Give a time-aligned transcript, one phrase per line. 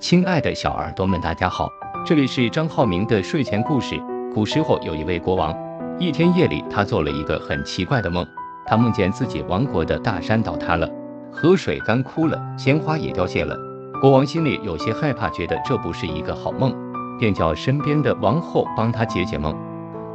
[0.00, 1.68] 亲爱的小耳朵们，大家好，
[2.04, 4.00] 这里是张浩明的睡前故事。
[4.34, 5.54] 古时候有一位国王，
[5.98, 8.26] 一天夜里，他做了一个很奇怪的梦，
[8.66, 10.88] 他梦见自己王国的大山倒塌了，
[11.32, 13.56] 河水干枯了，鲜花也凋谢了。
[14.00, 16.74] 国王心里有些害怕，觉得这不是一个好梦，
[17.18, 19.56] 便叫身边的王后帮他解解梦。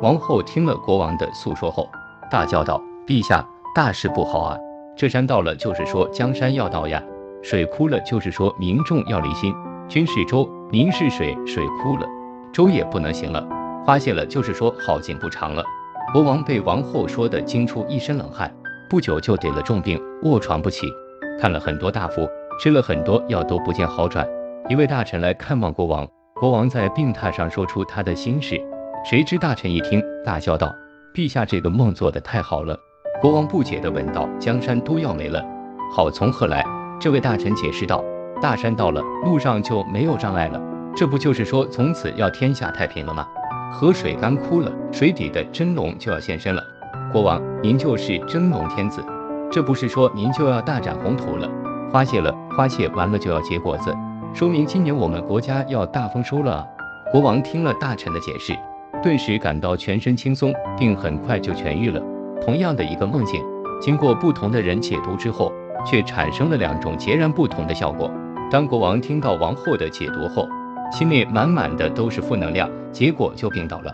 [0.01, 1.89] 王后听了国王的诉说后，
[2.29, 4.57] 大叫道：“陛下，大事不好啊！
[4.95, 7.01] 这山倒了，就是说江山要倒呀；
[7.41, 9.53] 水枯了，就是说民众要离心。”
[9.89, 12.05] 君是舟，民是水，水枯了，
[12.53, 13.43] 舟也不能行了；
[13.83, 15.63] 花谢了，就是说好景不长了。
[16.13, 18.53] 国王被王后说的惊出一身冷汗，
[18.87, 20.85] 不久就得了重病，卧床不起。
[21.41, 22.27] 看了很多大夫，
[22.61, 24.27] 吃了很多药，都不见好转。
[24.67, 28.61] 一位大臣来看望国王，国王在病榻上说出他的心事。
[29.03, 30.71] 谁知大臣一听，大笑道
[31.15, 32.77] ：“陛下这个梦做得太好了。”
[33.21, 35.43] 国王不解地问道：“江山都要没了，
[35.95, 36.63] 好从何来？”
[36.99, 38.03] 这位大臣解释道。
[38.41, 40.61] 大山到了，路上就没有障碍了，
[40.95, 43.27] 这不就是说从此要天下太平了吗？
[43.71, 46.63] 河水干枯了，水底的真龙就要现身了。
[47.11, 49.03] 国王，您就是真龙天子，
[49.51, 51.49] 这不是说您就要大展宏图了？
[51.91, 53.93] 花谢了，花谢完了就要结果子，
[54.33, 56.53] 说明今年我们国家要大丰收了。
[56.53, 56.65] 啊
[57.11, 58.53] 国王听了大臣的解释，
[59.01, 61.99] 顿时感到全身轻松，并很快就痊愈了。
[62.39, 63.43] 同样的一个梦境，
[63.81, 65.51] 经过不同的人解读之后，
[65.85, 68.11] 却产生了两种截然不同的效果。
[68.51, 70.47] 当国王听到王后的解读后，
[70.91, 73.91] 心里满满的都是负能量，结果就病倒了；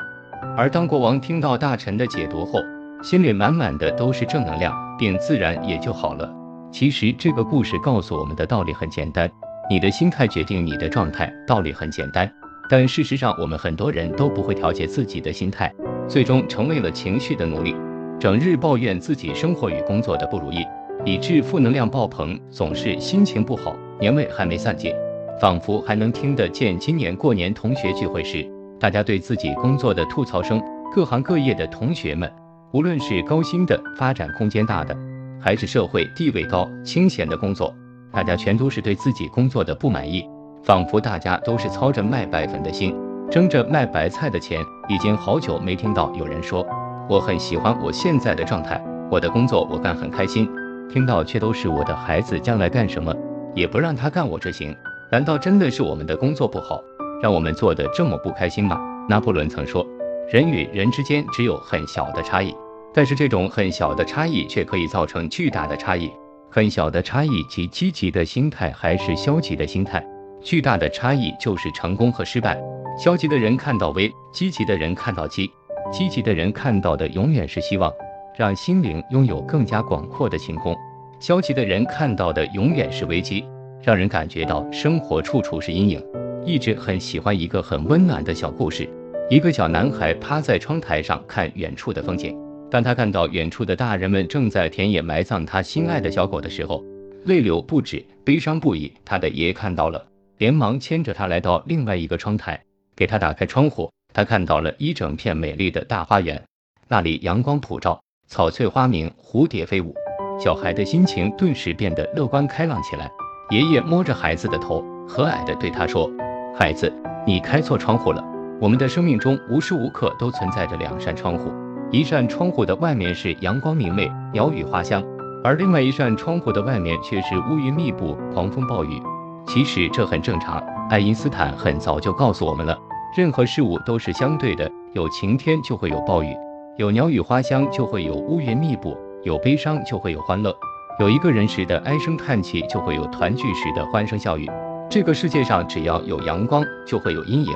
[0.56, 2.60] 而当国王听到大臣的解读后，
[3.04, 6.34] 心里满满的都是正能量，病自然也就好了。
[6.72, 9.30] 其实这个故事告诉我们的道理很简单：
[9.70, 11.32] 你的心态决定你的状态。
[11.46, 12.32] 道理很简单，
[12.70, 15.74] 但事实上我们很多人都不会调节自己的心态，
[16.08, 17.76] 最终成为了情绪的奴隶，
[18.20, 20.66] 整日抱怨自己生活与工作的不如意，
[21.04, 23.76] 以致负能量爆棚，总是心情不好。
[24.00, 24.94] 年味还没散尽，
[25.40, 28.46] 仿佛还能听得见今年过年同学聚会时，
[28.80, 30.62] 大家对自己工作的吐槽声。
[30.94, 32.32] 各行各业的同学们，
[32.72, 34.96] 无论是高薪的、发展空间大的，
[35.42, 37.74] 还是社会地位高、清闲的工作，
[38.14, 40.24] 大家全都是对自己工作的不满意。
[40.64, 42.96] 仿佛大家都是操着卖白粉的心，
[43.30, 44.62] 争着卖白菜的钱。
[44.88, 46.66] 已经好久没听到有人说，
[47.10, 48.82] 我很喜欢我现在的状态，
[49.12, 50.50] 我的工作我干很开心。
[50.90, 53.16] 听到却都是我的孩子将来干什么。
[53.54, 54.76] 也不让他干我这行，
[55.10, 56.84] 难道真的是我们的工作不好，
[57.22, 58.78] 让我们做的这么不开心吗？
[59.08, 59.88] 拿破仑曾说，
[60.30, 62.54] 人与人之间只有很小的差异，
[62.94, 66.12] 但是这种很小的差异却可以造成巨大的差异。
[66.52, 70.06] 很小的差异即积极的心态还是消极的心态，
[70.42, 72.62] 巨大的差异就是成功和失败。
[73.00, 75.50] 消极的人看到危，积极的人看到机，
[75.94, 77.90] 积极的人看到的永远是希望，
[78.38, 80.76] 让心灵拥有更加广阔的晴空。
[81.20, 83.46] 消极的人看到的永远是危机，
[83.82, 86.04] 让人感觉到生活处处是阴影。
[86.46, 88.88] 一直很喜欢一个很温暖的小故事：
[89.30, 92.38] 一个小男孩趴在窗台上看远处的风景，
[92.70, 96.84] 当他看到远处的大人们正在田野埋葬他心爱的小狗的时候，
[97.24, 98.92] 泪流不止，悲伤不已。
[99.04, 100.06] 他的爷爷看到了，
[100.38, 102.62] 连忙牵着他来到另外一个窗台，
[102.96, 103.90] 给他打开窗户。
[104.14, 106.42] 他看到了一整片美丽的大花园，
[106.88, 109.94] 那里阳光普照，草翠花明，蝴蝶飞舞。
[110.40, 113.10] 小孩的心情顿时变得乐观开朗起来。
[113.52, 116.10] 爷爷摸着孩子的头，和蔼地对他说
[116.58, 116.92] ：“孩子，
[117.26, 118.24] 你开错窗户了。
[118.60, 121.52] 我们的生命中无时无刻都存在着两扇窗户，
[121.92, 125.04] 一扇窗户的外面是阳光明媚、鸟语花香，
[125.44, 129.02] 而另外一扇窗户的外面却是乌云密布、狂风暴雨。
[129.46, 130.62] 其实这很正常。
[130.90, 132.78] 爱因斯坦很早就告诉我们了，
[133.16, 136.36] 任何事物都是相对的，有晴天就会有暴雨，
[136.78, 140.56] 有鸟语花香就会有乌云密布。”有悲伤就会有欢乐，
[141.00, 144.48] 有一个人时的唉声叹气就会有团聚时的欢声笑语。
[144.88, 147.52] 这个世界上只要有阳光就会有阴影。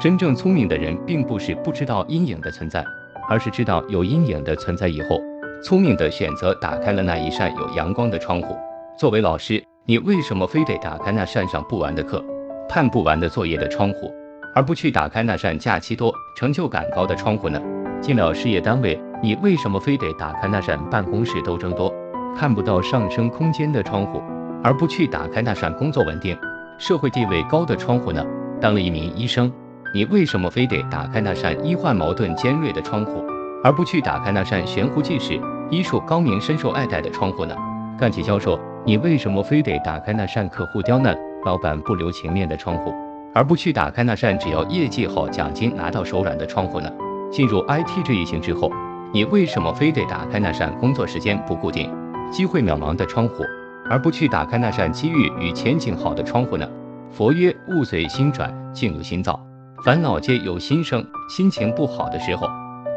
[0.00, 2.82] 真正聪明的人并不是不知道阴影的存在，
[3.28, 5.20] 而是知道有阴影的存在以后，
[5.62, 8.56] 聪明的选择打开了那一扇有阳光的窗户。
[8.98, 12.24] 作为老师，你为什么非得打开那扇上不完的课、
[12.66, 14.10] 判不完的作业的窗户，
[14.54, 17.60] 而不去打开那扇假期多、成就感高的窗户呢？
[18.00, 19.00] 进了事业单位。
[19.22, 21.92] 你为什么非得打开那扇办公室斗争多、
[22.34, 24.22] 看不到上升空间的窗户，
[24.64, 26.34] 而不去打开那扇工作稳定、
[26.78, 28.24] 社会地位高的窗户呢？
[28.60, 29.52] 当了一名医生，
[29.92, 33.22] 你为什么非得打开那扇医患矛盾尖锐的窗户，
[33.62, 35.38] 而不去打开那扇悬壶济世、
[35.70, 37.54] 医术高明、深受爱戴的窗户呢？
[37.98, 41.14] 干起销售，你为什么非得打开那扇客户刁难、
[41.44, 42.94] 老板不留情面的窗户，
[43.34, 46.90] 而不去打开那扇只要业绩好、奖金拿到手软的窗户呢？
[47.30, 48.70] 进入 IT 这一行之后。
[49.12, 51.92] 你为什么非得打开那扇工作时间不固定、
[52.30, 53.42] 机会渺茫的窗户，
[53.90, 56.64] 而不去打开那扇机遇与前景好的窗户呢？
[57.10, 59.44] 佛曰：物随心转，境由心造。
[59.84, 61.04] 烦恼皆由心生。
[61.28, 62.46] 心情不好的时候，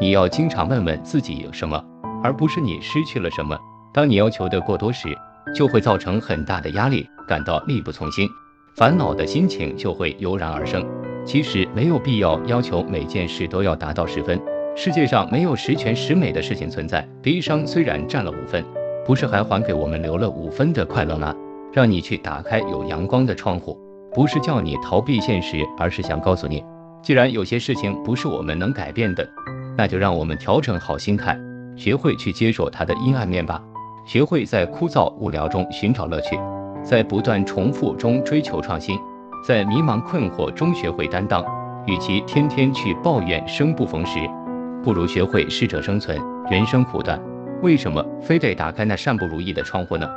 [0.00, 1.84] 你要经常问问自己有什么，
[2.22, 3.58] 而不是你失去了什么。
[3.92, 5.08] 当你要求的过多时，
[5.52, 8.28] 就会造成很大的压力，感到力不从心，
[8.76, 10.86] 烦恼的心情就会油然而生。
[11.24, 14.40] 其实没有必要要求每件事都要达到十分，
[14.76, 17.06] 世界上没有十全十美的事情存在。
[17.22, 18.64] 悲伤虽然占了五分，
[19.06, 21.34] 不是还还给我们留了五分的快乐吗？
[21.72, 23.76] 让你去打开有阳光的窗户，
[24.12, 26.62] 不是叫你逃避现实，而是想告诉你，
[27.02, 29.28] 既然有些事情不是我们能改变的，
[29.76, 31.36] 那就让我们调整好心态，
[31.74, 33.60] 学会去接受它的阴暗面吧。
[34.06, 36.38] 学会在枯燥无聊中寻找乐趣，
[36.84, 38.98] 在不断重复中追求创新，
[39.46, 41.44] 在迷茫困惑中学会担当。
[41.86, 44.18] 与其天天去抱怨生不逢时，
[44.82, 46.18] 不如学会适者生存。
[46.50, 47.20] 人生苦短，
[47.60, 50.08] 为什么非得打开那扇不如意的窗户呢？